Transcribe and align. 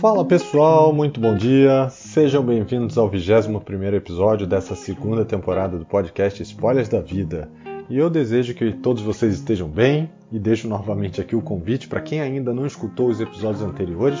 Fala 0.00 0.22
pessoal, 0.26 0.92
muito 0.92 1.18
bom 1.18 1.34
dia. 1.34 1.88
Sejam 1.88 2.44
bem-vindos 2.44 2.98
ao 2.98 3.08
21 3.08 3.94
episódio 3.94 4.46
dessa 4.46 4.76
segunda 4.76 5.24
temporada 5.24 5.78
do 5.78 5.86
podcast 5.86 6.42
Spoilers 6.42 6.90
da 6.90 7.00
Vida. 7.00 7.48
E 7.88 7.96
eu 7.96 8.10
desejo 8.10 8.52
que 8.52 8.72
todos 8.72 9.02
vocês 9.02 9.32
estejam 9.32 9.66
bem 9.66 10.10
e 10.30 10.38
deixo 10.38 10.68
novamente 10.68 11.18
aqui 11.18 11.34
o 11.34 11.40
convite 11.40 11.88
para 11.88 12.02
quem 12.02 12.20
ainda 12.20 12.52
não 12.52 12.66
escutou 12.66 13.08
os 13.08 13.22
episódios 13.22 13.62
anteriores, 13.62 14.20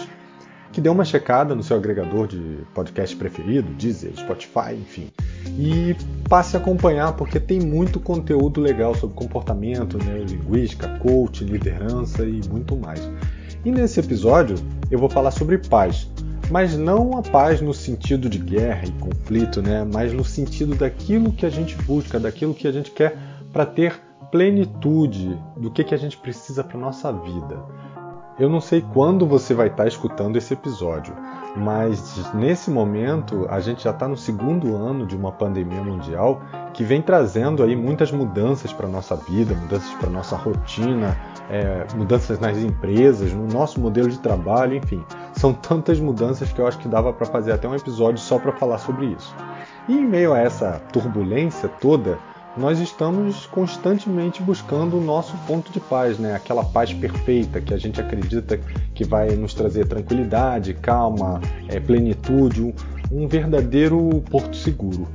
que 0.72 0.80
dê 0.80 0.88
uma 0.88 1.04
checada 1.04 1.54
no 1.54 1.62
seu 1.62 1.76
agregador 1.76 2.26
de 2.26 2.40
podcast 2.72 3.14
preferido, 3.14 3.70
Deezer, 3.74 4.16
Spotify, 4.16 4.72
enfim, 4.72 5.10
e 5.58 5.94
passe 6.26 6.56
a 6.56 6.60
acompanhar 6.60 7.12
porque 7.12 7.38
tem 7.38 7.60
muito 7.60 8.00
conteúdo 8.00 8.62
legal 8.62 8.94
sobre 8.94 9.14
comportamento, 9.14 9.98
neurolinguística, 9.98 10.88
coach, 11.00 11.44
liderança 11.44 12.24
e 12.24 12.40
muito 12.48 12.74
mais. 12.76 13.06
E 13.62 13.70
nesse 13.70 14.00
episódio 14.00 14.56
eu 14.90 14.98
vou 14.98 15.08
falar 15.08 15.30
sobre 15.30 15.58
paz, 15.58 16.10
mas 16.50 16.76
não 16.76 17.18
a 17.18 17.22
paz 17.22 17.60
no 17.60 17.74
sentido 17.74 18.28
de 18.28 18.38
guerra 18.38 18.84
e 18.86 18.92
conflito, 18.92 19.60
né? 19.60 19.84
mas 19.84 20.12
no 20.12 20.24
sentido 20.24 20.74
daquilo 20.74 21.32
que 21.32 21.44
a 21.44 21.50
gente 21.50 21.76
busca, 21.82 22.20
daquilo 22.20 22.54
que 22.54 22.68
a 22.68 22.72
gente 22.72 22.90
quer 22.90 23.16
para 23.52 23.66
ter 23.66 24.00
plenitude 24.30 25.38
do 25.56 25.70
que, 25.70 25.82
que 25.82 25.94
a 25.94 25.98
gente 25.98 26.16
precisa 26.16 26.62
para 26.62 26.78
nossa 26.78 27.12
vida. 27.12 27.62
Eu 28.38 28.50
não 28.50 28.60
sei 28.60 28.84
quando 28.92 29.26
você 29.26 29.54
vai 29.54 29.68
estar 29.68 29.84
tá 29.84 29.88
escutando 29.88 30.36
esse 30.36 30.52
episódio, 30.52 31.14
mas 31.56 32.30
nesse 32.34 32.70
momento 32.70 33.46
a 33.48 33.60
gente 33.60 33.84
já 33.84 33.90
está 33.90 34.06
no 34.06 34.16
segundo 34.16 34.76
ano 34.76 35.06
de 35.06 35.16
uma 35.16 35.32
pandemia 35.32 35.82
mundial 35.82 36.42
que 36.74 36.84
vem 36.84 37.00
trazendo 37.00 37.62
aí 37.62 37.74
muitas 37.74 38.12
mudanças 38.12 38.74
para 38.74 38.86
nossa 38.86 39.16
vida, 39.16 39.54
mudanças 39.54 39.90
para 39.94 40.10
nossa 40.10 40.36
rotina, 40.36 41.16
é, 41.48 41.86
mudanças 41.96 42.38
nas 42.38 42.58
empresas, 42.58 43.32
no 43.32 43.46
nosso 43.46 43.80
modelo 43.80 44.10
de 44.10 44.18
trabalho, 44.18 44.76
enfim, 44.76 45.02
são 45.32 45.54
tantas 45.54 45.98
mudanças 45.98 46.52
que 46.52 46.60
eu 46.60 46.66
acho 46.66 46.78
que 46.78 46.88
dava 46.88 47.14
para 47.14 47.24
fazer 47.24 47.52
até 47.52 47.66
um 47.66 47.74
episódio 47.74 48.18
só 48.18 48.38
para 48.38 48.52
falar 48.52 48.76
sobre 48.76 49.06
isso. 49.06 49.34
E 49.88 49.94
em 49.94 50.04
meio 50.04 50.34
a 50.34 50.38
essa 50.38 50.82
turbulência 50.92 51.70
toda, 51.80 52.18
nós 52.56 52.80
estamos 52.80 53.44
constantemente 53.46 54.42
buscando 54.42 54.96
o 54.96 55.00
nosso 55.00 55.36
ponto 55.46 55.70
de 55.70 55.78
paz, 55.78 56.18
né? 56.18 56.34
Aquela 56.34 56.64
paz 56.64 56.92
perfeita 56.92 57.60
que 57.60 57.74
a 57.74 57.76
gente 57.76 58.00
acredita 58.00 58.58
que 58.94 59.04
vai 59.04 59.36
nos 59.36 59.52
trazer 59.52 59.86
tranquilidade, 59.86 60.72
calma, 60.72 61.40
é, 61.68 61.78
plenitude, 61.78 62.74
um, 63.12 63.28
verdadeiro 63.28 64.22
porto 64.30 64.56
seguro. 64.56 65.06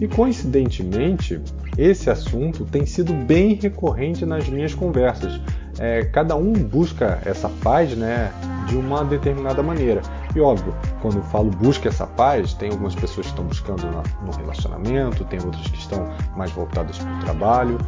E 0.00 0.08
coincidentemente, 0.08 1.40
esse 1.76 2.08
assunto 2.08 2.64
tem 2.64 2.86
sido 2.86 3.12
bem 3.12 3.54
recorrente 3.54 4.24
nas 4.24 4.48
minhas 4.48 4.74
conversas. 4.74 5.40
É, 5.78 6.04
cada 6.04 6.34
um 6.34 6.52
busca 6.52 7.20
essa 7.24 7.50
paz 7.62 7.94
né, 7.94 8.32
de 8.66 8.76
uma 8.76 9.04
determinada 9.04 9.62
maneira. 9.62 10.00
E 10.36 10.40
óbvio, 10.40 10.74
quando 11.00 11.16
eu 11.16 11.22
falo 11.22 11.48
busca 11.48 11.88
essa 11.88 12.06
paz, 12.06 12.52
tem 12.52 12.68
algumas 12.70 12.94
pessoas 12.94 13.26
que 13.26 13.32
estão 13.32 13.46
buscando 13.46 13.86
no 14.22 14.30
relacionamento, 14.32 15.24
tem 15.24 15.40
outras 15.42 15.66
que 15.66 15.78
estão 15.78 16.06
mais 16.36 16.50
voltadas 16.50 16.98
para 16.98 17.10
o 17.10 17.20
trabalho. 17.20 17.78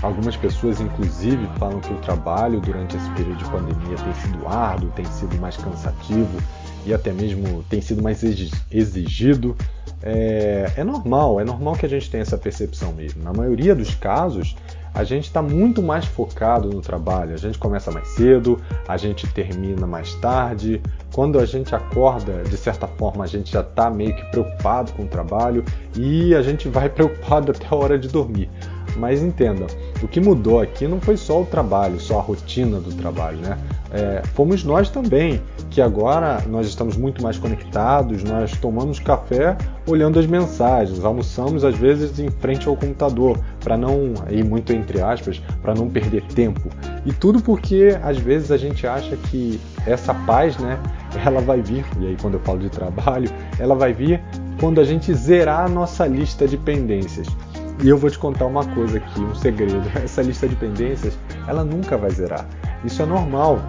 Algumas 0.00 0.36
pessoas, 0.36 0.80
inclusive, 0.80 1.44
falam 1.58 1.80
que 1.80 1.92
o 1.92 1.96
trabalho 1.96 2.60
durante 2.60 2.96
esse 2.96 3.10
período 3.10 3.38
de 3.38 3.50
pandemia 3.50 3.96
tem 3.96 4.14
sido 4.14 4.46
árduo, 4.46 4.90
tem 4.94 5.04
sido 5.06 5.36
mais 5.40 5.56
cansativo 5.56 6.40
e 6.86 6.94
até 6.94 7.12
mesmo 7.12 7.64
tem 7.64 7.80
sido 7.80 8.00
mais 8.00 8.22
exigido. 8.22 9.56
É, 10.00 10.74
é 10.76 10.84
normal, 10.84 11.40
é 11.40 11.44
normal 11.44 11.74
que 11.74 11.84
a 11.84 11.88
gente 11.88 12.08
tenha 12.08 12.22
essa 12.22 12.38
percepção 12.38 12.92
mesmo. 12.92 13.24
Na 13.24 13.32
maioria 13.32 13.74
dos 13.74 13.92
casos, 13.96 14.54
a 14.94 15.04
gente 15.04 15.24
está 15.24 15.40
muito 15.40 15.82
mais 15.82 16.04
focado 16.06 16.68
no 16.70 16.80
trabalho. 16.80 17.34
A 17.34 17.36
gente 17.36 17.58
começa 17.58 17.90
mais 17.90 18.08
cedo, 18.08 18.60
a 18.86 18.96
gente 18.96 19.26
termina 19.28 19.86
mais 19.86 20.14
tarde. 20.14 20.80
Quando 21.18 21.40
a 21.40 21.44
gente 21.44 21.74
acorda, 21.74 22.44
de 22.44 22.56
certa 22.56 22.86
forma, 22.86 23.24
a 23.24 23.26
gente 23.26 23.50
já 23.50 23.62
está 23.62 23.90
meio 23.90 24.14
que 24.14 24.24
preocupado 24.26 24.92
com 24.92 25.02
o 25.02 25.08
trabalho 25.08 25.64
e 25.98 26.32
a 26.32 26.42
gente 26.42 26.68
vai 26.68 26.88
preocupado 26.94 27.50
até 27.50 27.66
a 27.68 27.74
hora 27.74 27.98
de 27.98 28.06
dormir. 28.06 28.48
Mas 28.98 29.22
entenda, 29.22 29.66
o 30.02 30.08
que 30.08 30.20
mudou 30.20 30.60
aqui 30.60 30.88
não 30.88 31.00
foi 31.00 31.16
só 31.16 31.42
o 31.42 31.46
trabalho, 31.46 32.00
só 32.00 32.18
a 32.18 32.22
rotina 32.22 32.80
do 32.80 32.92
trabalho, 32.94 33.38
né? 33.38 33.56
É, 33.90 34.22
fomos 34.34 34.64
nós 34.64 34.90
também, 34.90 35.40
que 35.70 35.80
agora 35.80 36.42
nós 36.46 36.66
estamos 36.66 36.96
muito 36.96 37.22
mais 37.22 37.38
conectados, 37.38 38.22
nós 38.22 38.52
tomamos 38.58 38.98
café 38.98 39.56
olhando 39.86 40.18
as 40.18 40.26
mensagens, 40.26 41.02
almoçamos 41.04 41.64
às 41.64 41.74
vezes 41.76 42.18
em 42.18 42.28
frente 42.28 42.68
ao 42.68 42.76
computador, 42.76 43.38
para 43.60 43.78
não, 43.78 44.12
ir 44.30 44.44
muito 44.44 44.72
entre 44.72 45.00
aspas, 45.00 45.40
para 45.62 45.74
não 45.74 45.88
perder 45.88 46.22
tempo. 46.24 46.68
E 47.06 47.12
tudo 47.12 47.40
porque 47.40 47.96
às 48.02 48.18
vezes 48.18 48.50
a 48.50 48.58
gente 48.58 48.86
acha 48.86 49.16
que 49.16 49.58
essa 49.86 50.12
paz, 50.12 50.58
né, 50.58 50.78
ela 51.24 51.40
vai 51.40 51.62
vir, 51.62 51.84
e 52.00 52.08
aí 52.08 52.16
quando 52.20 52.34
eu 52.34 52.40
falo 52.40 52.58
de 52.58 52.68
trabalho, 52.68 53.30
ela 53.58 53.74
vai 53.74 53.92
vir 53.92 54.20
quando 54.60 54.80
a 54.80 54.84
gente 54.84 55.14
zerar 55.14 55.64
a 55.64 55.68
nossa 55.68 56.06
lista 56.06 56.46
de 56.46 56.56
pendências. 56.56 57.28
E 57.82 57.88
eu 57.88 57.96
vou 57.96 58.10
te 58.10 58.18
contar 58.18 58.46
uma 58.46 58.64
coisa 58.74 58.98
aqui, 58.98 59.20
um 59.20 59.34
segredo. 59.34 59.82
Essa 60.02 60.22
lista 60.22 60.48
de 60.48 60.56
pendências, 60.56 61.16
ela 61.46 61.64
nunca 61.64 61.96
vai 61.96 62.10
zerar. 62.10 62.46
Isso 62.84 63.02
é 63.02 63.06
normal. 63.06 63.60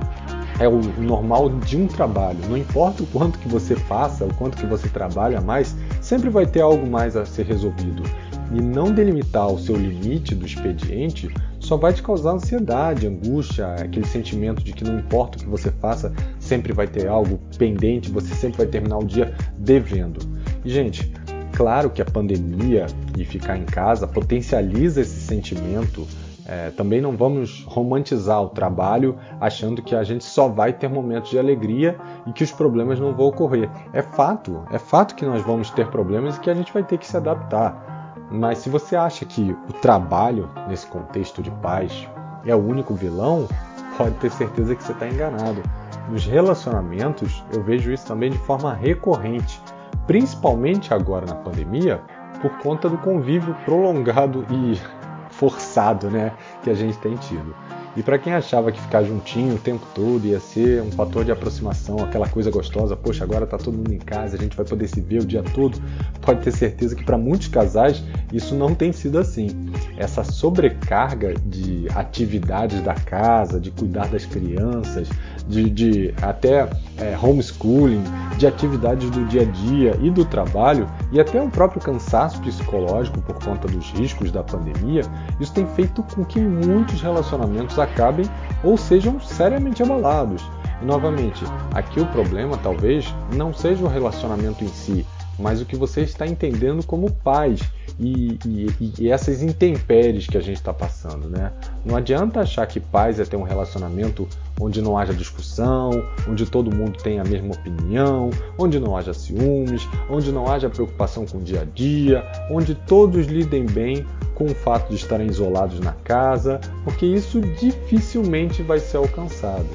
É 0.59 0.67
o 0.67 0.81
normal 0.99 1.49
de 1.49 1.77
um 1.77 1.87
trabalho. 1.87 2.39
Não 2.49 2.57
importa 2.57 3.03
o 3.03 3.07
quanto 3.07 3.37
que 3.39 3.47
você 3.47 3.75
faça, 3.75 4.25
o 4.25 4.33
quanto 4.33 4.57
que 4.57 4.65
você 4.65 4.89
trabalha 4.89 5.39
mais, 5.39 5.75
sempre 6.01 6.29
vai 6.29 6.45
ter 6.45 6.61
algo 6.61 6.89
mais 6.89 7.15
a 7.15 7.25
ser 7.25 7.45
resolvido. 7.45 8.03
E 8.51 8.59
não 8.59 8.91
delimitar 8.91 9.47
o 9.47 9.59
seu 9.59 9.75
limite 9.75 10.33
do 10.33 10.45
expediente 10.45 11.31
só 11.59 11.77
vai 11.77 11.93
te 11.93 12.01
causar 12.01 12.31
ansiedade, 12.31 13.05
angústia, 13.05 13.75
aquele 13.75 14.07
sentimento 14.07 14.63
de 14.63 14.73
que 14.73 14.83
não 14.83 14.97
importa 14.97 15.37
o 15.37 15.41
que 15.41 15.47
você 15.47 15.69
faça, 15.69 16.11
sempre 16.39 16.73
vai 16.73 16.87
ter 16.87 17.07
algo 17.07 17.39
pendente, 17.59 18.11
você 18.11 18.33
sempre 18.33 18.57
vai 18.57 18.65
terminar 18.65 18.97
o 18.97 19.05
dia 19.05 19.35
devendo. 19.55 20.19
E, 20.65 20.69
gente, 20.69 21.13
claro 21.59 21.89
que 21.89 22.01
a 22.01 22.05
pandemia 22.05 22.87
e 23.17 23.25
ficar 23.25 23.57
em 23.57 23.65
casa 23.65 24.07
potencializa 24.07 25.01
esse 25.01 25.19
sentimento. 25.19 26.07
É, 26.45 26.69
também 26.71 27.01
não 27.01 27.17
vamos 27.17 27.65
romantizar 27.67 28.41
o 28.41 28.47
trabalho 28.47 29.17
achando 29.41 29.81
que 29.81 29.93
a 29.93 30.01
gente 30.01 30.23
só 30.23 30.47
vai 30.47 30.71
ter 30.71 30.87
momentos 30.87 31.29
de 31.29 31.37
alegria 31.37 31.97
e 32.25 32.31
que 32.31 32.45
os 32.45 32.51
problemas 32.51 32.97
não 32.97 33.13
vão 33.13 33.25
ocorrer. 33.25 33.69
É 33.91 34.01
fato, 34.01 34.63
é 34.71 34.79
fato 34.79 35.15
que 35.15 35.25
nós 35.25 35.41
vamos 35.41 35.69
ter 35.69 35.87
problemas 35.87 36.37
e 36.37 36.39
que 36.39 36.49
a 36.49 36.53
gente 36.53 36.71
vai 36.71 36.81
ter 36.81 36.97
que 36.97 37.05
se 37.05 37.17
adaptar. 37.17 38.15
Mas 38.31 38.59
se 38.59 38.69
você 38.69 38.95
acha 38.95 39.25
que 39.25 39.53
o 39.69 39.73
trabalho, 39.73 40.49
nesse 40.69 40.87
contexto 40.87 41.43
de 41.43 41.51
paz, 41.51 42.07
é 42.45 42.55
o 42.55 42.65
único 42.65 42.95
vilão, 42.95 43.49
pode 43.97 44.15
ter 44.15 44.31
certeza 44.31 44.73
que 44.75 44.83
você 44.83 44.93
está 44.93 45.09
enganado. 45.09 45.61
Nos 46.09 46.25
relacionamentos, 46.25 47.43
eu 47.51 47.61
vejo 47.61 47.91
isso 47.91 48.07
também 48.07 48.31
de 48.31 48.37
forma 48.37 48.73
recorrente 48.73 49.61
principalmente 50.07 50.93
agora 50.93 51.25
na 51.25 51.35
pandemia, 51.35 52.01
por 52.41 52.51
conta 52.59 52.89
do 52.89 52.97
convívio 52.97 53.55
prolongado 53.65 54.45
e 54.49 54.79
forçado 55.31 56.09
né, 56.09 56.33
que 56.63 56.69
a 56.69 56.73
gente 56.73 56.97
tem 56.97 57.15
tido. 57.15 57.55
E 57.97 58.03
para 58.03 58.17
quem 58.17 58.33
achava 58.33 58.71
que 58.71 58.79
ficar 58.79 59.03
juntinho 59.03 59.55
o 59.55 59.57
tempo 59.57 59.85
todo 59.93 60.25
ia 60.25 60.39
ser 60.39 60.81
um 60.81 60.91
fator 60.91 61.25
de 61.25 61.31
aproximação, 61.31 61.97
aquela 61.99 62.29
coisa 62.29 62.51
gostosa, 62.51 62.95
poxa, 62.95 63.23
agora 63.23 63.47
tá 63.47 63.57
todo 63.57 63.75
mundo 63.75 63.91
em 63.91 63.97
casa, 63.97 64.37
a 64.37 64.39
gente 64.39 64.55
vai 64.55 64.65
poder 64.65 64.87
se 64.87 65.01
ver 65.01 65.21
o 65.21 65.25
dia 65.25 65.43
todo, 65.43 65.81
pode 66.21 66.41
ter 66.41 66.51
certeza 66.51 66.95
que 66.95 67.03
para 67.03 67.17
muitos 67.17 67.47
casais 67.47 68.03
isso 68.31 68.55
não 68.55 68.75
tem 68.75 68.91
sido 68.91 69.17
assim. 69.17 69.49
Essa 69.97 70.23
sobrecarga 70.23 71.33
de 71.45 71.87
atividades 71.95 72.79
da 72.81 72.93
casa, 72.93 73.59
de 73.59 73.71
cuidar 73.71 74.07
das 74.07 74.25
crianças, 74.25 75.09
de, 75.47 75.69
de 75.69 76.13
até 76.21 76.69
é, 76.97 77.17
homeschooling, 77.21 78.03
de 78.39 78.47
atividades 78.47 79.09
do 79.09 79.25
dia 79.25 79.41
a 79.41 79.45
dia 79.45 79.99
e 80.01 80.09
do 80.09 80.23
trabalho, 80.23 80.89
e 81.11 81.19
até 81.19 81.41
o 81.41 81.49
próprio 81.49 81.81
cansaço 81.81 82.41
psicológico 82.41 83.21
por 83.21 83.35
conta 83.43 83.67
dos 83.67 83.91
riscos 83.91 84.31
da 84.31 84.41
pandemia, 84.41 85.01
isso 85.41 85.53
tem 85.53 85.67
feito 85.67 86.01
com 86.15 86.23
que 86.23 86.39
muitos 86.39 87.01
relacionamentos 87.01 87.77
acabem 87.77 88.25
ou 88.63 88.77
sejam 88.77 89.19
seriamente 89.19 89.83
abalados. 89.83 90.41
E 90.81 90.85
novamente, 90.85 91.43
aqui 91.73 91.99
o 91.99 92.05
problema 92.05 92.57
talvez 92.63 93.13
não 93.35 93.53
seja 93.53 93.83
o 93.83 93.89
relacionamento 93.89 94.63
em 94.63 94.69
si, 94.69 95.05
mas 95.39 95.61
o 95.61 95.65
que 95.65 95.75
você 95.75 96.01
está 96.01 96.27
entendendo 96.27 96.85
como 96.85 97.11
paz 97.11 97.61
e, 97.99 98.37
e, 98.45 98.93
e 98.99 99.09
essas 99.09 99.41
intempéries 99.41 100.27
que 100.27 100.37
a 100.37 100.41
gente 100.41 100.57
está 100.57 100.73
passando, 100.73 101.29
né? 101.29 101.51
Não 101.85 101.95
adianta 101.95 102.41
achar 102.41 102.65
que 102.65 102.79
paz 102.79 103.19
é 103.19 103.25
ter 103.25 103.35
um 103.35 103.43
relacionamento 103.43 104.27
onde 104.59 104.81
não 104.81 104.97
haja 104.97 105.13
discussão, 105.13 105.91
onde 106.27 106.45
todo 106.45 106.73
mundo 106.73 106.97
tenha 107.01 107.21
a 107.21 107.25
mesma 107.25 107.53
opinião, 107.53 108.29
onde 108.57 108.79
não 108.79 108.95
haja 108.95 109.13
ciúmes, 109.13 109.87
onde 110.09 110.31
não 110.31 110.49
haja 110.49 110.69
preocupação 110.69 111.25
com 111.25 111.39
o 111.39 111.41
dia 111.41 111.61
a 111.61 111.65
dia, 111.65 112.25
onde 112.49 112.75
todos 112.75 113.27
lidem 113.27 113.65
bem 113.65 114.05
com 114.35 114.45
o 114.45 114.55
fato 114.55 114.89
de 114.89 114.95
estarem 114.95 115.27
isolados 115.27 115.79
na 115.79 115.91
casa, 115.91 116.59
porque 116.83 117.05
isso 117.05 117.41
dificilmente 117.41 118.61
vai 118.61 118.79
ser 118.79 118.97
alcançado. 118.97 119.67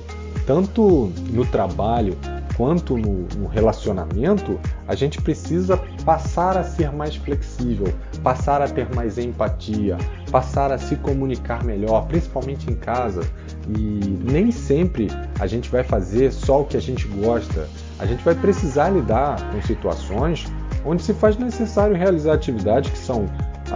Tanto 0.47 1.11
no 1.31 1.45
trabalho 1.47 2.17
quanto 2.57 2.97
no, 2.97 3.27
no, 3.37 3.47
relacionamento, 3.47 4.59
a 4.87 4.95
gente 4.95 5.21
precisa 5.21 5.77
passar 6.05 6.57
a 6.57 6.65
ser 6.65 6.93
mais 6.93 7.17
flexível, 7.17 7.93
passar 8.23 8.63
a 8.63 8.69
ter 8.69 8.93
mais 8.95 9.19
empatia, 9.19 9.97
passar 10.31 10.73
a 10.73 10.79
se 10.79 10.97
comunicar 10.97 11.65
melhor, 11.65 12.07
principalmente 12.07 12.71
em 12.71 12.75
casa. 12.75 13.23
E 13.69 14.19
nem 14.31 14.51
sempre 14.51 15.09
a 15.39 15.47
gente 15.47 15.71
vai 15.71 15.83
fazer 15.83 16.33
só 16.33 16.63
o 16.63 16.65
que 16.65 16.77
a 16.77 16.81
gente 16.81 17.07
gosta. 17.09 17.69
a 17.99 18.07
gente 18.07 18.25
vai 18.25 18.35
precisar 18.35 18.91
lidar 18.91 19.37
com 19.51 19.63
situações 19.63 20.47
onde 20.85 21.03
se 21.03 21.15
faz 21.15 21.37
necessário 21.39 21.97
realizar 21.97 22.35
atividades 22.35 22.91
que 22.91 22.99
são 22.99 23.27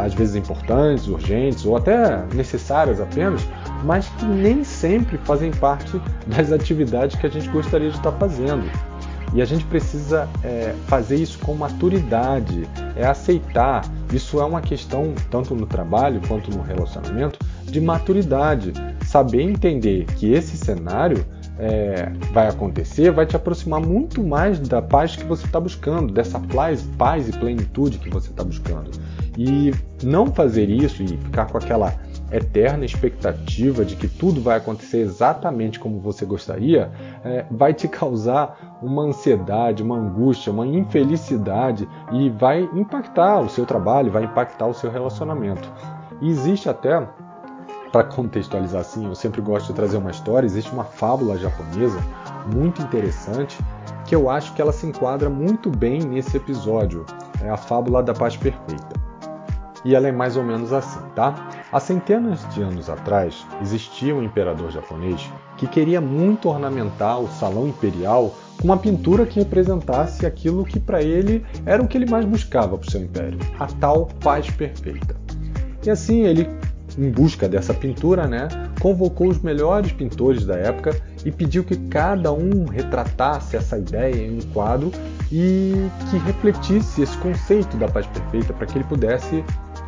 às 0.05 0.15
vezes 0.15 0.37
importantes, 0.37 1.07
urgentes 1.09 1.65
ou 1.65 1.77
até 1.77 2.25
necessárias 2.35 3.01
apenas, 3.01 3.47
mas 3.85 4.09
que 4.09 4.25
nem 4.25 4.65
sempre 4.65 5.19
fazem 5.19 5.51
parte 5.51 6.01
das 6.27 6.53
atividades 6.53 7.17
que 7.17 7.27
a 7.27 7.31
gente 7.31 7.49
gostaria 7.49 7.91
de 7.91 7.97
estar 7.97 8.13
fazendo. 8.13 8.65
E 9.35 9.43
a 9.43 9.45
gente 9.45 9.65
precisa 9.67 10.27
é, 10.43 10.75
fazer 10.87 11.17
isso 11.17 11.39
com 11.41 11.55
maturidade, 11.55 12.67
é 12.97 13.07
aceitar. 13.07 13.85
Isso 14.11 14.41
é 14.41 14.45
uma 14.45 14.63
questão, 14.63 15.15
tanto 15.31 15.55
no 15.55 15.67
trabalho 15.67 16.21
quanto 16.27 16.51
no 16.51 16.63
relacionamento, 16.63 17.39
de 17.65 17.79
maturidade. 17.79 18.73
Saber 19.05 19.43
entender 19.43 20.07
que 20.17 20.33
esse 20.33 20.57
cenário 20.57 21.27
é, 21.59 22.11
vai 22.33 22.49
acontecer 22.49 23.11
vai 23.11 23.27
te 23.27 23.35
aproximar 23.35 23.81
muito 23.81 24.23
mais 24.23 24.59
da 24.61 24.81
paz 24.81 25.17
que 25.17 25.25
você 25.25 25.45
está 25.45 25.59
buscando, 25.59 26.13
dessa 26.13 26.39
paz, 26.39 26.83
paz 26.97 27.29
e 27.29 27.33
plenitude 27.33 27.99
que 27.99 28.09
você 28.09 28.31
está 28.31 28.45
buscando. 28.45 28.91
E 29.39 29.73
não 30.03 30.27
fazer 30.27 30.69
isso 30.69 31.01
e 31.01 31.17
ficar 31.17 31.47
com 31.47 31.59
aquela 31.59 31.95
eterna 32.33 32.85
expectativa 32.85 33.85
de 33.85 33.95
que 33.95 34.09
tudo 34.09 34.41
vai 34.41 34.57
acontecer 34.57 34.99
exatamente 34.99 35.79
como 35.79 36.01
você 36.01 36.27
gostaria, 36.27 36.91
é, 37.25 37.47
vai 37.49 37.73
te 37.73 37.87
causar 37.87 38.79
uma 38.83 39.05
ansiedade, 39.05 39.83
uma 39.83 39.97
angústia, 39.97 40.53
uma 40.53 40.67
infelicidade 40.67 41.89
e 42.13 42.29
vai 42.31 42.69
impactar 42.75 43.41
o 43.41 43.49
seu 43.49 43.65
trabalho, 43.65 44.11
vai 44.11 44.25
impactar 44.25 44.67
o 44.67 44.75
seu 44.75 44.91
relacionamento. 44.91 45.73
E 46.21 46.29
existe 46.29 46.69
até, 46.69 47.09
para 47.93 48.05
contextualizar 48.05 48.81
assim, 48.81 49.07
eu 49.07 49.15
sempre 49.15 49.41
gosto 49.41 49.69
de 49.69 49.75
trazer 49.75 49.99
uma 49.99 50.11
história, 50.11 50.47
existe 50.47 50.73
uma 50.73 50.85
fábula 50.85 51.39
japonesa 51.39 52.01
muito 52.53 52.83
interessante 52.83 53.57
que 54.05 54.17
eu 54.17 54.29
acho 54.29 54.53
que 54.55 54.61
ela 54.61 54.73
se 54.73 54.87
enquadra 54.87 55.31
muito 55.31 55.71
bem 55.71 56.01
nesse 56.01 56.37
episódio. 56.37 57.07
É 57.43 57.49
a 57.49 57.57
fábula 57.57 58.03
da 58.03 58.13
paz 58.13 58.37
perfeita. 58.37 58.98
E 59.89 59.95
ela 59.95 60.07
é 60.07 60.13
mais 60.13 60.37
ou 60.37 60.45
menos 60.45 60.71
assim, 60.71 61.01
tá? 61.15 61.49
Há 61.73 61.81
centenas 61.81 62.47
de 62.53 62.61
anos 62.61 62.91
atrás, 62.91 63.47
existia 63.63 64.15
um 64.15 64.23
imperador 64.23 64.71
japonês 64.71 65.33
que 65.57 65.67
queria 65.67 65.99
muito 65.99 66.51
ornamentar 66.51 67.19
o 67.19 67.27
salão 67.27 67.67
imperial 67.67 68.35
com 68.61 68.65
uma 68.65 68.77
pintura 68.77 69.25
que 69.25 69.41
representasse 69.41 70.27
aquilo 70.27 70.63
que 70.63 70.79
para 70.79 71.03
ele 71.03 71.43
era 71.65 71.83
o 71.83 71.89
que 71.89 71.97
ele 71.97 72.05
mais 72.05 72.27
buscava 72.27 72.77
para 72.77 72.87
o 72.87 72.91
seu 72.91 73.01
império, 73.01 73.39
a 73.59 73.67
tal 73.67 74.11
paz 74.23 74.51
perfeita. 74.51 75.17
E 75.83 75.89
assim 75.89 76.21
ele, 76.21 76.47
em 76.99 77.11
busca 77.11 77.49
dessa 77.49 77.73
pintura, 77.73 78.27
né, 78.27 78.47
convocou 78.83 79.29
os 79.29 79.41
melhores 79.41 79.91
pintores 79.91 80.45
da 80.45 80.57
época 80.57 81.01
e 81.25 81.31
pediu 81.31 81.65
que 81.65 81.79
cada 81.89 82.31
um 82.31 82.67
retratasse 82.67 83.57
essa 83.57 83.79
ideia 83.79 84.27
em 84.27 84.37
um 84.37 84.43
quadro 84.53 84.93
e 85.33 85.73
que 86.11 86.19
refletisse 86.19 87.01
esse 87.01 87.17
conceito 87.17 87.75
da 87.79 87.89
paz 87.89 88.07
perfeita 88.07 88.53
para 88.53 88.67
que 88.67 88.77
ele 88.77 88.85
pudesse 88.85 89.43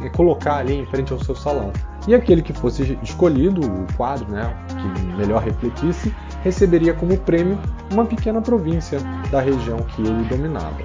colocar 0.09 0.57
ali 0.57 0.75
em 0.75 0.87
frente 0.87 1.13
ao 1.13 1.23
seu 1.23 1.35
salão. 1.35 1.73
E 2.09 2.15
aquele 2.15 2.41
que 2.41 2.53
fosse 2.53 2.99
escolhido, 3.03 3.61
o 3.61 3.87
quadro 3.95 4.31
né, 4.31 4.57
que 4.69 5.03
melhor 5.17 5.43
refletisse, 5.43 6.15
receberia 6.43 6.95
como 6.95 7.19
prêmio 7.19 7.59
uma 7.93 8.07
pequena 8.07 8.41
província 8.41 8.99
da 9.31 9.41
região 9.41 9.79
que 9.79 10.01
ele 10.01 10.25
dominava. 10.25 10.79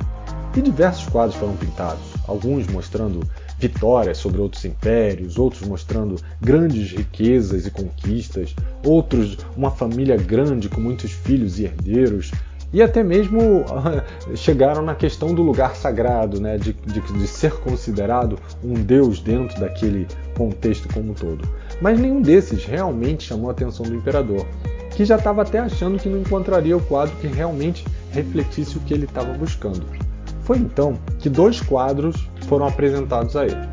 E 0.55 0.61
diversos 0.61 1.07
quadros 1.09 1.35
foram 1.35 1.55
pintados, 1.55 2.13
alguns 2.27 2.67
mostrando 2.67 3.21
vitórias 3.57 4.17
sobre 4.17 4.41
outros 4.41 4.63
impérios, 4.63 5.37
outros 5.37 5.67
mostrando 5.67 6.15
grandes 6.41 6.91
riquezas 6.91 7.65
e 7.65 7.71
conquistas, 7.71 8.55
outros 8.85 9.37
uma 9.55 9.71
família 9.71 10.17
grande 10.17 10.69
com 10.69 10.79
muitos 10.79 11.11
filhos 11.11 11.59
e 11.59 11.65
herdeiros, 11.65 12.31
e 12.75 12.81
até 12.81 13.01
mesmo 13.01 13.63
chegaram 14.35 14.81
na 14.81 14.93
questão 14.93 15.33
do 15.33 15.41
lugar 15.41 15.77
sagrado, 15.77 16.41
né, 16.41 16.57
de, 16.57 16.73
de, 16.73 16.99
de, 16.99 17.25
ser 17.25 17.53
considerado 17.61 18.37
um 18.61 18.73
deus 18.73 19.21
dentro 19.21 19.57
daquele 19.61 20.05
contexto 20.37 20.93
como 20.93 21.11
um 21.11 21.13
todo. 21.13 21.47
Mas 21.79 21.97
nenhum 21.97 22.21
desses 22.21 22.65
realmente 22.65 23.23
chamou 23.23 23.47
a 23.47 23.53
atenção 23.53 23.85
do 23.85 23.95
imperador, 23.95 24.45
que 24.91 25.05
já 25.05 25.15
estava 25.15 25.43
até 25.43 25.59
achando 25.59 25.97
que 25.97 26.09
não 26.09 26.19
encontraria 26.19 26.75
o 26.75 26.81
quadro 26.81 27.15
que 27.15 27.27
realmente 27.27 27.85
refletisse 28.11 28.77
o 28.77 28.81
que 28.81 28.93
ele 28.93 29.05
estava 29.05 29.31
buscando. 29.31 29.85
Foi 30.41 30.57
então 30.57 30.99
que 31.19 31.29
dois 31.29 31.61
quadros 31.61 32.27
foram 32.41 32.67
apresentados 32.67 33.37
a 33.37 33.45
ele. 33.45 33.69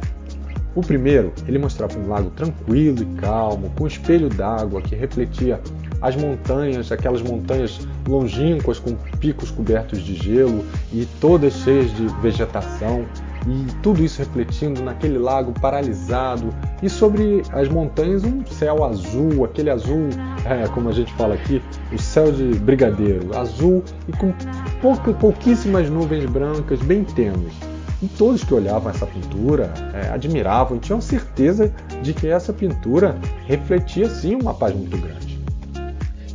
O 0.76 0.80
primeiro, 0.80 1.32
ele 1.48 1.58
mostrava 1.58 1.98
um 1.98 2.08
lago 2.08 2.30
tranquilo 2.30 3.02
e 3.02 3.20
calmo, 3.20 3.68
com 3.76 3.82
um 3.82 3.86
espelho 3.88 4.28
d'água 4.28 4.80
que 4.80 4.94
refletia 4.94 5.60
as 6.00 6.16
montanhas, 6.16 6.90
aquelas 6.90 7.20
montanhas 7.20 7.86
longínquas 8.06 8.78
com 8.78 8.94
picos 9.18 9.50
cobertos 9.50 10.00
de 10.00 10.14
gelo 10.14 10.64
e 10.92 11.06
todas 11.20 11.54
cheias 11.54 11.94
de 11.94 12.06
vegetação, 12.20 13.04
e 13.46 13.66
tudo 13.82 14.04
isso 14.04 14.18
refletindo 14.20 14.82
naquele 14.82 15.18
lago 15.18 15.52
paralisado, 15.60 16.54
e 16.82 16.88
sobre 16.88 17.42
as 17.52 17.68
montanhas 17.68 18.24
um 18.24 18.44
céu 18.46 18.84
azul, 18.84 19.44
aquele 19.44 19.70
azul, 19.70 20.08
é, 20.44 20.66
como 20.68 20.88
a 20.88 20.92
gente 20.92 21.12
fala 21.14 21.34
aqui, 21.34 21.60
o 21.92 21.98
céu 21.98 22.30
de 22.30 22.58
brigadeiro, 22.60 23.36
azul 23.36 23.82
e 24.08 24.12
com 24.12 24.32
pouca, 24.80 25.12
pouquíssimas 25.12 25.90
nuvens 25.90 26.24
brancas, 26.26 26.80
bem 26.80 27.04
tênues. 27.04 27.54
E 28.02 28.08
todos 28.08 28.42
que 28.42 28.52
olhavam 28.52 28.90
essa 28.90 29.06
pintura 29.06 29.72
é, 29.94 30.08
admiravam 30.12 30.78
tinham 30.78 31.00
certeza 31.00 31.72
de 32.02 32.12
que 32.12 32.26
essa 32.26 32.52
pintura 32.52 33.16
refletia 33.46 34.08
sim 34.08 34.34
uma 34.34 34.52
paz 34.52 34.74
muito 34.74 34.96
grande. 34.98 35.31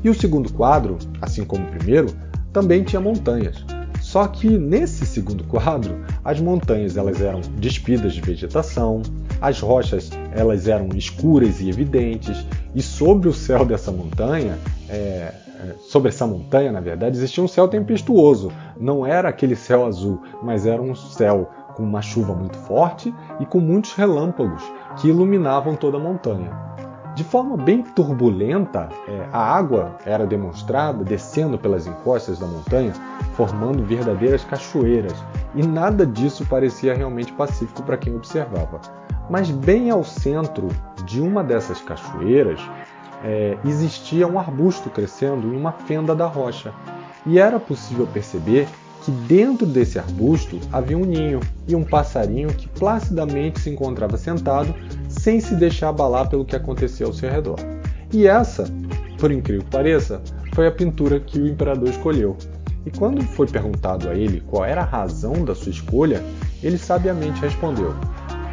E 0.03 0.09
o 0.09 0.13
segundo 0.13 0.51
quadro, 0.53 0.97
assim 1.21 1.43
como 1.43 1.65
o 1.65 1.71
primeiro, 1.71 2.13
também 2.53 2.83
tinha 2.83 2.99
montanhas. 2.99 3.63
Só 4.01 4.25
que 4.27 4.57
nesse 4.57 5.05
segundo 5.05 5.43
quadro, 5.43 5.99
as 6.23 6.39
montanhas 6.39 6.95
elas 6.95 7.21
eram 7.21 7.41
despidas 7.57 8.13
de 8.13 8.21
vegetação, 8.21 9.01
as 9.41 9.59
rochas 9.59 10.09
elas 10.31 10.67
eram 10.67 10.89
escuras 10.95 11.59
e 11.59 11.69
evidentes, 11.69 12.45
e 12.73 12.81
sobre 12.81 13.27
o 13.27 13.33
céu 13.33 13.65
dessa 13.65 13.91
montanha, 13.91 14.57
é, 14.87 14.93
é 14.93 15.75
sobre 15.89 16.09
essa 16.09 16.25
montanha, 16.25 16.71
na 16.71 16.79
verdade, 16.79 17.17
existia 17.17 17.43
um 17.43 17.47
céu 17.47 17.67
tempestuoso. 17.67 18.51
Não 18.79 19.05
era 19.05 19.27
aquele 19.27 19.55
céu 19.55 19.85
azul, 19.85 20.21
mas 20.41 20.65
era 20.65 20.81
um 20.81 20.95
céu 20.95 21.49
com 21.75 21.83
uma 21.83 22.01
chuva 22.01 22.33
muito 22.33 22.57
forte 22.57 23.13
e 23.39 23.45
com 23.45 23.59
muitos 23.59 23.93
relâmpagos 23.93 24.63
que 24.95 25.09
iluminavam 25.09 25.75
toda 25.75 25.97
a 25.97 25.99
montanha. 25.99 26.76
De 27.17 27.23
forma 27.23 27.57
bem 27.57 27.81
turbulenta, 27.81 28.89
é, 29.07 29.27
a 29.33 29.39
água 29.39 29.97
era 30.05 30.23
demonstrada 30.23 31.03
descendo 31.03 31.57
pelas 31.57 31.87
encostas 31.87 32.37
da 32.37 32.45
montanha, 32.45 32.93
formando 33.33 33.83
verdadeiras 33.83 34.43
cachoeiras, 34.43 35.15
e 35.55 35.65
nada 35.65 36.05
disso 36.05 36.45
parecia 36.45 36.93
realmente 36.93 37.33
pacífico 37.33 37.81
para 37.81 37.97
quem 37.97 38.15
observava. 38.15 38.79
Mas 39.31 39.49
bem 39.49 39.89
ao 39.89 40.03
centro 40.03 40.67
de 41.05 41.19
uma 41.19 41.43
dessas 41.43 41.81
cachoeiras 41.81 42.61
é, 43.23 43.57
existia 43.65 44.27
um 44.27 44.37
arbusto 44.37 44.87
crescendo 44.91 45.47
em 45.47 45.57
uma 45.57 45.71
fenda 45.71 46.13
da 46.13 46.27
rocha, 46.27 46.71
e 47.25 47.39
era 47.39 47.59
possível 47.59 48.05
perceber 48.13 48.67
que 49.03 49.09
dentro 49.11 49.65
desse 49.65 49.97
arbusto 49.97 50.59
havia 50.71 50.97
um 50.97 51.05
ninho 51.05 51.39
e 51.67 51.75
um 51.75 51.83
passarinho 51.83 52.49
que 52.49 52.67
placidamente 52.67 53.59
se 53.59 53.71
encontrava 53.71 54.17
sentado 54.17 54.75
sem 55.27 55.41
se 55.41 55.55
deixar 55.55 55.89
abalar 55.89 56.29
pelo 56.29 56.45
que 56.45 56.55
acontecia 56.55 57.05
ao 57.05 57.11
seu 57.11 57.29
redor. 57.29 57.57
E 58.13 58.25
essa, 58.25 58.63
por 59.19 59.29
incrível 59.29 59.61
que 59.61 59.69
pareça, 59.69 60.21
foi 60.55 60.67
a 60.67 60.71
pintura 60.71 61.19
que 61.19 61.37
o 61.37 61.45
imperador 61.45 61.89
escolheu. 61.89 62.37
E 62.85 62.91
quando 62.91 63.21
foi 63.21 63.45
perguntado 63.45 64.07
a 64.07 64.15
ele 64.15 64.39
qual 64.39 64.63
era 64.63 64.83
a 64.83 64.85
razão 64.85 65.43
da 65.43 65.53
sua 65.53 65.73
escolha, 65.73 66.23
ele 66.63 66.77
sabiamente 66.77 67.41
respondeu: 67.41 67.93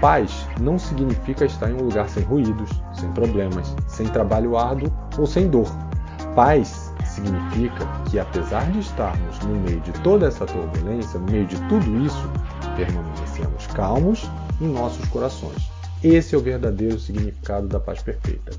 Paz 0.01 0.49
não 0.61 0.77
significa 0.77 1.45
estar 1.45 1.71
em 1.71 1.75
um 1.75 1.85
lugar 1.85 2.09
sem 2.09 2.25
ruídos, 2.25 2.71
sem 2.93 3.09
problemas, 3.13 3.73
sem 3.87 4.09
trabalho 4.09 4.59
árduo 4.59 4.93
ou 5.17 5.29
sem 5.29 5.47
dor. 5.47 5.71
Paz 6.35 6.93
significa 7.05 7.87
que, 8.11 8.19
apesar 8.19 8.69
de 8.73 8.81
estarmos 8.81 9.39
no 9.45 9.55
meio 9.61 9.81
de 9.83 9.93
toda 10.01 10.27
essa 10.27 10.45
turbulência, 10.45 11.21
no 11.21 11.31
meio 11.31 11.47
de 11.47 11.57
tudo 11.69 12.05
isso, 12.05 12.29
permanecemos 12.75 13.65
calmos 13.69 14.29
em 14.61 14.67
nossos 14.67 15.07
corações. 15.11 15.74
Esse 16.05 16.35
é 16.35 16.39
o 16.39 16.41
verdadeiro 16.43 16.99
significado 17.01 17.67
da 17.67 17.81
paz 17.81 18.03
perfeita. 18.03 18.53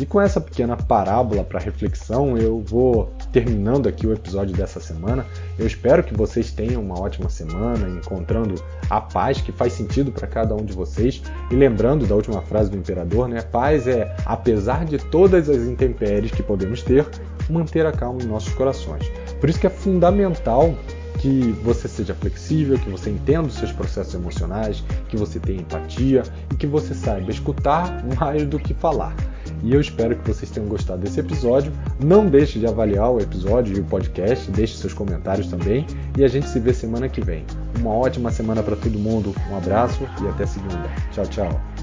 E 0.00 0.06
com 0.06 0.20
essa 0.20 0.40
pequena 0.40 0.76
parábola 0.76 1.44
para 1.44 1.60
reflexão, 1.60 2.36
eu 2.36 2.60
vou 2.60 3.12
terminando 3.32 3.88
aqui 3.88 4.04
o 4.04 4.12
episódio 4.12 4.52
dessa 4.52 4.80
semana. 4.80 5.24
Eu 5.56 5.64
espero 5.64 6.02
que 6.02 6.12
vocês 6.12 6.50
tenham 6.50 6.82
uma 6.82 7.00
ótima 7.00 7.28
semana, 7.28 7.88
encontrando 7.88 8.60
a 8.90 9.00
paz 9.00 9.40
que 9.40 9.52
faz 9.52 9.74
sentido 9.74 10.10
para 10.10 10.26
cada 10.26 10.56
um 10.56 10.64
de 10.64 10.72
vocês. 10.72 11.22
E 11.52 11.54
lembrando 11.54 12.04
da 12.04 12.16
última 12.16 12.42
frase 12.42 12.68
do 12.68 12.76
imperador, 12.76 13.28
né? 13.28 13.42
Paz 13.42 13.86
é, 13.86 14.12
apesar 14.26 14.84
de 14.84 14.98
todas 14.98 15.48
as 15.48 15.68
intempéries 15.68 16.32
que 16.32 16.42
podemos 16.42 16.82
ter, 16.82 17.06
manter 17.48 17.86
a 17.86 17.92
calma 17.92 18.20
em 18.20 18.26
nossos 18.26 18.52
corações. 18.54 19.08
Por 19.40 19.48
isso 19.48 19.60
que 19.60 19.68
é 19.68 19.70
fundamental 19.70 20.74
que 21.18 21.52
você 21.62 21.88
seja 21.88 22.14
flexível, 22.14 22.78
que 22.78 22.90
você 22.90 23.10
entenda 23.10 23.48
os 23.48 23.54
seus 23.54 23.72
processos 23.72 24.14
emocionais, 24.14 24.82
que 25.08 25.16
você 25.16 25.38
tenha 25.38 25.60
empatia 25.60 26.22
e 26.52 26.54
que 26.54 26.66
você 26.66 26.94
saiba 26.94 27.30
escutar 27.30 28.04
mais 28.18 28.46
do 28.46 28.58
que 28.58 28.74
falar. 28.74 29.14
E 29.62 29.74
eu 29.74 29.80
espero 29.80 30.16
que 30.16 30.28
vocês 30.28 30.50
tenham 30.50 30.68
gostado 30.68 31.02
desse 31.02 31.18
episódio. 31.18 31.72
Não 32.02 32.26
deixe 32.26 32.58
de 32.58 32.66
avaliar 32.66 33.10
o 33.10 33.20
episódio 33.20 33.76
e 33.76 33.80
o 33.80 33.84
podcast, 33.84 34.50
deixe 34.50 34.76
seus 34.76 34.94
comentários 34.94 35.48
também. 35.48 35.86
E 36.16 36.24
a 36.24 36.28
gente 36.28 36.48
se 36.48 36.60
vê 36.60 36.72
semana 36.72 37.08
que 37.08 37.20
vem. 37.20 37.44
Uma 37.80 37.92
ótima 37.92 38.30
semana 38.30 38.62
para 38.62 38.76
todo 38.76 38.98
mundo, 38.98 39.34
um 39.50 39.56
abraço 39.56 40.06
e 40.22 40.28
até 40.28 40.46
segunda. 40.46 40.88
Tchau, 41.12 41.26
tchau. 41.26 41.77